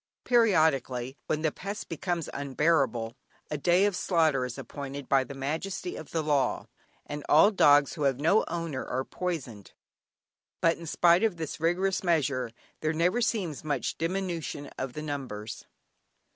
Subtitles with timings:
[0.23, 3.15] Periodically, when the pest becomes unbearable,
[3.51, 6.65] a day of slaughter is appointed by the Majesty of the Law,
[7.05, 9.73] and all dogs who have no owner are poisoned.
[10.59, 15.67] But in spite of this rigorous measure, there never seems much diminution in the numbers.